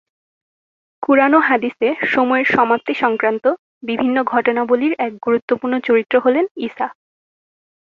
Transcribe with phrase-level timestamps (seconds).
[1.03, 3.45] কুরআন ও হাদিসে "সময়ের সমাপ্তি" সংক্রান্ত
[3.83, 6.87] বিভিন্ন ঘটনাবলির এক গুরুত্বপূর্ণ চরিত্র হলেন ঈসা।